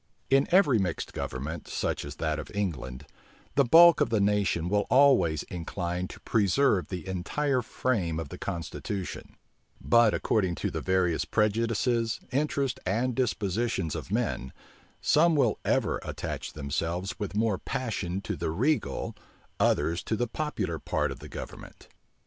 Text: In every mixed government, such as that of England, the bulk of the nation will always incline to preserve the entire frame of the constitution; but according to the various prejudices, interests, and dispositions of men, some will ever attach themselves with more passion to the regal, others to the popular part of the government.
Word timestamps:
In 0.31 0.47
every 0.49 0.79
mixed 0.79 1.13
government, 1.13 1.67
such 1.67 2.03
as 2.05 2.15
that 2.15 2.39
of 2.39 2.49
England, 2.55 3.05
the 3.53 3.63
bulk 3.63 4.01
of 4.01 4.09
the 4.09 4.19
nation 4.19 4.67
will 4.67 4.87
always 4.89 5.43
incline 5.43 6.07
to 6.07 6.19
preserve 6.21 6.87
the 6.87 7.07
entire 7.07 7.61
frame 7.61 8.19
of 8.19 8.29
the 8.29 8.39
constitution; 8.39 9.35
but 9.79 10.15
according 10.15 10.55
to 10.55 10.71
the 10.71 10.81
various 10.81 11.23
prejudices, 11.23 12.19
interests, 12.31 12.79
and 12.83 13.13
dispositions 13.13 13.93
of 13.93 14.09
men, 14.11 14.53
some 15.01 15.35
will 15.35 15.59
ever 15.63 15.99
attach 16.01 16.53
themselves 16.53 17.19
with 17.19 17.37
more 17.37 17.59
passion 17.59 18.21
to 18.21 18.35
the 18.35 18.49
regal, 18.49 19.15
others 19.59 20.01
to 20.05 20.15
the 20.15 20.25
popular 20.27 20.79
part 20.79 21.11
of 21.11 21.19
the 21.19 21.29
government. 21.29 21.89